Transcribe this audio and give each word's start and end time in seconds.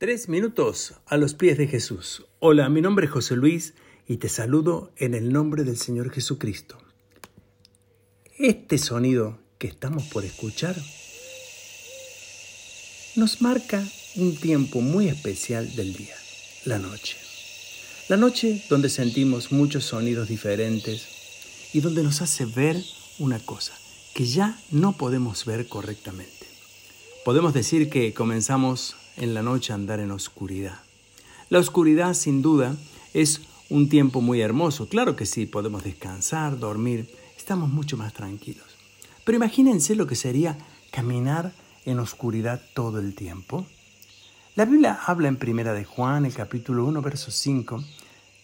Tres 0.00 0.28
minutos 0.28 0.94
a 1.06 1.16
los 1.16 1.34
pies 1.34 1.58
de 1.58 1.66
Jesús. 1.66 2.24
Hola, 2.38 2.68
mi 2.68 2.80
nombre 2.80 3.06
es 3.06 3.10
José 3.10 3.34
Luis 3.34 3.74
y 4.06 4.18
te 4.18 4.28
saludo 4.28 4.92
en 4.96 5.12
el 5.12 5.32
nombre 5.32 5.64
del 5.64 5.76
Señor 5.76 6.12
Jesucristo. 6.12 6.78
Este 8.38 8.78
sonido 8.78 9.40
que 9.58 9.66
estamos 9.66 10.04
por 10.04 10.24
escuchar 10.24 10.76
nos 13.16 13.42
marca 13.42 13.84
un 14.14 14.36
tiempo 14.36 14.82
muy 14.82 15.08
especial 15.08 15.74
del 15.74 15.92
día, 15.94 16.14
la 16.64 16.78
noche. 16.78 17.16
La 18.08 18.16
noche 18.16 18.64
donde 18.70 18.90
sentimos 18.90 19.50
muchos 19.50 19.82
sonidos 19.82 20.28
diferentes 20.28 21.08
y 21.72 21.80
donde 21.80 22.04
nos 22.04 22.22
hace 22.22 22.44
ver 22.44 22.76
una 23.18 23.40
cosa 23.40 23.76
que 24.14 24.26
ya 24.26 24.60
no 24.70 24.96
podemos 24.96 25.44
ver 25.44 25.66
correctamente. 25.66 26.46
Podemos 27.24 27.52
decir 27.52 27.90
que 27.90 28.14
comenzamos 28.14 28.94
en 29.18 29.34
la 29.34 29.42
noche 29.42 29.72
andar 29.72 30.00
en 30.00 30.10
oscuridad. 30.10 30.80
La 31.50 31.58
oscuridad, 31.58 32.14
sin 32.14 32.42
duda, 32.42 32.76
es 33.14 33.40
un 33.70 33.88
tiempo 33.88 34.20
muy 34.20 34.40
hermoso. 34.40 34.88
Claro 34.88 35.16
que 35.16 35.26
sí, 35.26 35.46
podemos 35.46 35.84
descansar, 35.84 36.58
dormir, 36.58 37.08
estamos 37.36 37.68
mucho 37.70 37.96
más 37.96 38.12
tranquilos. 38.12 38.66
Pero 39.24 39.36
imagínense 39.36 39.94
lo 39.94 40.06
que 40.06 40.16
sería 40.16 40.56
caminar 40.90 41.52
en 41.84 41.98
oscuridad 41.98 42.62
todo 42.74 42.98
el 42.98 43.14
tiempo. 43.14 43.66
La 44.54 44.64
Biblia 44.64 44.98
habla 45.06 45.28
en 45.28 45.36
Primera 45.36 45.72
de 45.72 45.84
Juan, 45.84 46.26
el 46.26 46.34
capítulo 46.34 46.84
1, 46.86 47.00
verso 47.02 47.30
5, 47.30 47.82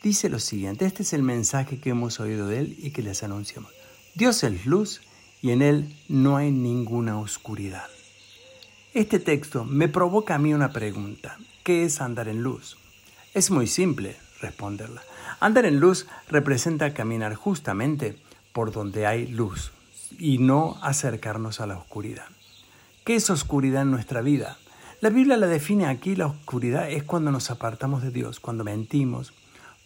dice 0.03 0.29
lo 0.29 0.39
siguiente, 0.39 0.87
este 0.87 1.03
es 1.03 1.13
el 1.13 1.23
mensaje 1.23 1.79
que 1.79 1.91
hemos 1.91 2.21
oído 2.21 2.47
de 2.47 2.61
él 2.61 2.77
y 2.79 2.91
que 2.91 3.03
les 3.03 3.23
anunciamos. 3.23 3.73
Dios 4.15 4.45
es 4.45 4.65
luz 4.65 5.01
y 5.43 5.51
en 5.51 5.61
él 5.61 5.97
no 6.09 6.37
hay 6.37 6.53
ninguna 6.53 7.19
oscuridad. 7.19 7.89
Este 8.95 9.19
texto 9.19 9.65
me 9.65 9.89
provoca 9.89 10.37
a 10.37 10.39
mí 10.39 10.55
una 10.55 10.71
pregunta. 10.71 11.37
¿Qué 11.65 11.85
es 11.85 12.01
andar 12.01 12.29
en 12.29 12.45
luz? 12.45 12.77
Es 13.35 13.51
muy 13.51 13.67
simple 13.67 14.15
responderla. 14.41 15.03
Andar 15.41 15.65
en 15.65 15.81
luz 15.81 16.07
representa 16.29 16.95
caminar 16.95 17.35
justamente 17.35 18.17
por 18.53 18.71
donde 18.71 19.09
hay 19.09 19.27
luz 19.27 19.73
y 20.17 20.39
no 20.39 20.79
acercarnos 20.81 21.61
a 21.61 21.67
la 21.67 21.77
oscuridad. 21.77 22.29
¿Qué 23.05 23.17
es 23.17 23.31
oscuridad 23.31 23.83
en 23.83 23.91
nuestra 23.91 24.21
vida? 24.21 24.59
La 25.01 25.11
Biblia 25.11 25.37
la 25.39 25.49
define 25.49 25.87
aquí, 25.87 26.15
la 26.15 26.27
oscuridad 26.27 26.89
es 26.89 27.03
cuando 27.03 27.33
nos 27.33 27.51
apartamos 27.51 28.01
de 28.01 28.13
Dios, 28.13 28.39
cuando 28.39 28.63
mentimos, 28.63 29.33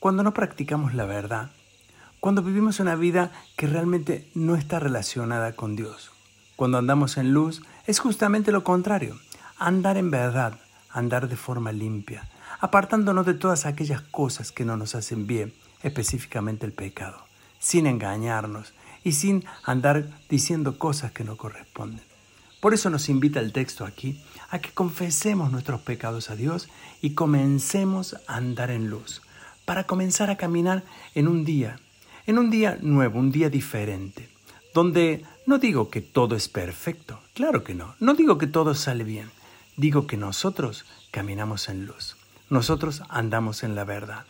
cuando 0.00 0.22
no 0.22 0.34
practicamos 0.34 0.92
la 0.92 1.06
verdad, 1.06 1.50
cuando 2.20 2.42
vivimos 2.42 2.78
una 2.78 2.94
vida 2.94 3.32
que 3.56 3.68
realmente 3.68 4.28
no 4.34 4.54
está 4.54 4.78
relacionada 4.78 5.56
con 5.56 5.76
Dios. 5.76 6.10
Cuando 6.58 6.78
andamos 6.78 7.18
en 7.18 7.32
luz 7.32 7.62
es 7.86 8.00
justamente 8.00 8.50
lo 8.50 8.64
contrario, 8.64 9.16
andar 9.58 9.96
en 9.96 10.10
verdad, 10.10 10.58
andar 10.90 11.28
de 11.28 11.36
forma 11.36 11.70
limpia, 11.70 12.28
apartándonos 12.58 13.24
de 13.26 13.34
todas 13.34 13.64
aquellas 13.64 14.00
cosas 14.00 14.50
que 14.50 14.64
no 14.64 14.76
nos 14.76 14.96
hacen 14.96 15.28
bien, 15.28 15.54
específicamente 15.84 16.66
el 16.66 16.72
pecado, 16.72 17.24
sin 17.60 17.86
engañarnos 17.86 18.74
y 19.04 19.12
sin 19.12 19.44
andar 19.62 20.08
diciendo 20.28 20.80
cosas 20.80 21.12
que 21.12 21.22
no 21.22 21.36
corresponden. 21.36 22.02
Por 22.58 22.74
eso 22.74 22.90
nos 22.90 23.08
invita 23.08 23.38
el 23.38 23.52
texto 23.52 23.84
aquí 23.84 24.20
a 24.50 24.58
que 24.58 24.72
confesemos 24.72 25.52
nuestros 25.52 25.82
pecados 25.82 26.28
a 26.28 26.34
Dios 26.34 26.68
y 27.00 27.10
comencemos 27.10 28.16
a 28.26 28.34
andar 28.34 28.72
en 28.72 28.90
luz, 28.90 29.22
para 29.64 29.84
comenzar 29.84 30.28
a 30.28 30.36
caminar 30.36 30.82
en 31.14 31.28
un 31.28 31.44
día, 31.44 31.78
en 32.26 32.36
un 32.36 32.50
día 32.50 32.78
nuevo, 32.82 33.20
un 33.20 33.30
día 33.30 33.48
diferente, 33.48 34.28
donde 34.74 35.24
no 35.48 35.58
digo 35.58 35.88
que 35.88 36.02
todo 36.02 36.36
es 36.36 36.46
perfecto, 36.46 37.20
claro 37.32 37.64
que 37.64 37.74
no, 37.74 37.94
no 38.00 38.12
digo 38.12 38.36
que 38.36 38.46
todo 38.46 38.74
sale 38.74 39.02
bien, 39.02 39.30
digo 39.78 40.06
que 40.06 40.18
nosotros 40.18 40.84
caminamos 41.10 41.70
en 41.70 41.86
luz, 41.86 42.18
nosotros 42.50 43.02
andamos 43.08 43.62
en 43.62 43.74
la 43.74 43.84
verdad. 43.84 44.26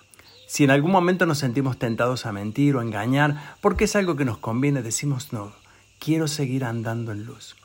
Si 0.47 0.63
en 0.63 0.71
algún 0.71 0.93
momento 0.93 1.27
nos 1.27 1.39
sentimos 1.39 1.77
tentados 1.77 2.25
a 2.25 2.31
mentir 2.31 2.77
o 2.77 2.83
engañar 2.83 3.57
porque 3.61 3.87
es 3.87 3.97
algo 3.97 4.15
que 4.15 4.25
nos 4.25 4.39
conviene, 4.39 4.81
decimos 4.81 5.33
no, 5.33 5.51
quiero 5.99 6.29
seguir 6.29 6.65
andando 6.65 7.11
en 7.11 7.27
luz. 7.27 7.57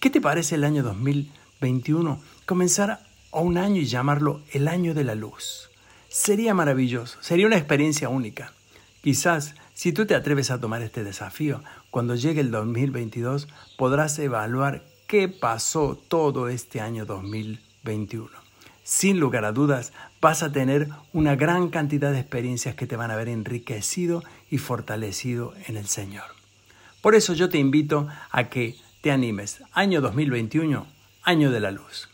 ¿Qué 0.00 0.08
te 0.08 0.22
parece 0.22 0.54
el 0.54 0.64
año 0.64 0.82
2021? 0.82 2.18
Comenzar 2.46 2.92
a 3.30 3.40
un 3.40 3.58
año 3.58 3.82
y 3.82 3.84
llamarlo 3.84 4.40
el 4.52 4.68
año 4.68 4.94
de 4.94 5.04
la 5.04 5.14
luz. 5.14 5.68
Sería 6.08 6.54
maravilloso, 6.54 7.18
sería 7.20 7.46
una 7.46 7.58
experiencia 7.58 8.08
única. 8.08 8.54
Quizás 9.02 9.54
si 9.74 9.92
tú 9.92 10.06
te 10.06 10.14
atreves 10.14 10.50
a 10.50 10.60
tomar 10.60 10.82
este 10.82 11.04
desafío, 11.04 11.62
cuando 11.90 12.14
llegue 12.14 12.40
el 12.40 12.50
2022 12.50 13.48
podrás 13.76 14.18
evaluar 14.18 14.82
qué 15.06 15.28
pasó 15.28 15.96
todo 16.08 16.48
este 16.48 16.80
año 16.80 17.06
2021. 17.06 18.28
Sin 18.84 19.20
lugar 19.20 19.44
a 19.44 19.52
dudas, 19.52 19.92
vas 20.20 20.42
a 20.42 20.52
tener 20.52 20.88
una 21.12 21.36
gran 21.36 21.68
cantidad 21.68 22.12
de 22.12 22.20
experiencias 22.20 22.74
que 22.74 22.86
te 22.86 22.96
van 22.96 23.10
a 23.10 23.14
haber 23.14 23.28
enriquecido 23.28 24.22
y 24.50 24.58
fortalecido 24.58 25.54
en 25.66 25.76
el 25.76 25.86
Señor. 25.86 26.24
Por 27.00 27.14
eso 27.14 27.32
yo 27.32 27.48
te 27.48 27.58
invito 27.58 28.08
a 28.30 28.48
que 28.48 28.76
te 29.00 29.10
animes. 29.10 29.62
Año 29.72 30.00
2021, 30.00 30.86
año 31.22 31.50
de 31.50 31.60
la 31.60 31.70
luz. 31.70 32.08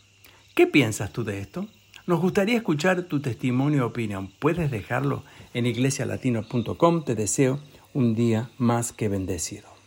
¿Qué 0.55 0.67
piensas 0.67 1.11
tú 1.11 1.23
de 1.23 1.39
esto? 1.39 1.67
Nos 2.07 2.21
gustaría 2.21 2.57
escuchar 2.57 3.03
tu 3.03 3.21
testimonio 3.21 3.83
o 3.83 3.87
opinión. 3.87 4.31
Puedes 4.39 4.71
dejarlo 4.71 5.23
en 5.53 5.65
iglesialatino.com. 5.65 7.03
Te 7.03 7.15
deseo 7.15 7.59
un 7.93 8.15
día 8.15 8.49
más 8.57 8.91
que 8.91 9.09
bendecido. 9.09 9.78